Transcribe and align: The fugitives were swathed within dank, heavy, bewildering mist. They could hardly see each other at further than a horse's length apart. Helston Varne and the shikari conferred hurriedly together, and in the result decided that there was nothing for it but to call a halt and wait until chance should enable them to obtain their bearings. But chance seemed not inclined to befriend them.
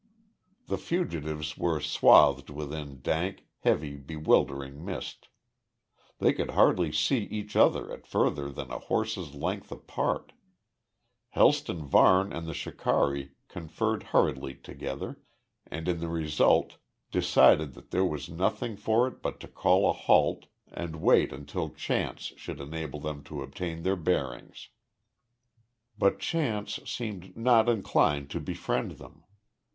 The 0.65 0.79
fugitives 0.79 1.59
were 1.59 1.79
swathed 1.79 2.49
within 2.49 3.01
dank, 3.01 3.45
heavy, 3.59 3.97
bewildering 3.97 4.83
mist. 4.83 5.27
They 6.17 6.33
could 6.33 6.49
hardly 6.49 6.91
see 6.91 7.25
each 7.25 7.55
other 7.55 7.91
at 7.93 8.07
further 8.07 8.49
than 8.49 8.71
a 8.71 8.79
horse's 8.79 9.35
length 9.35 9.71
apart. 9.71 10.31
Helston 11.29 11.85
Varne 11.85 12.33
and 12.33 12.47
the 12.47 12.53
shikari 12.55 13.33
conferred 13.47 14.05
hurriedly 14.09 14.55
together, 14.55 15.21
and 15.67 15.87
in 15.87 15.99
the 15.99 16.09
result 16.09 16.77
decided 17.11 17.75
that 17.75 17.91
there 17.91 18.03
was 18.03 18.27
nothing 18.27 18.77
for 18.77 19.07
it 19.07 19.21
but 19.21 19.39
to 19.41 19.47
call 19.47 19.87
a 19.87 19.93
halt 19.93 20.47
and 20.71 20.95
wait 20.95 21.31
until 21.31 21.69
chance 21.69 22.33
should 22.37 22.59
enable 22.59 22.99
them 22.99 23.23
to 23.25 23.43
obtain 23.43 23.83
their 23.83 23.95
bearings. 23.95 24.69
But 25.95 26.17
chance 26.19 26.79
seemed 26.87 27.37
not 27.37 27.69
inclined 27.69 28.31
to 28.31 28.39
befriend 28.39 28.93
them. 28.93 29.25